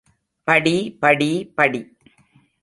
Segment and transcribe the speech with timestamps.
[0.47, 1.81] படி படி படி!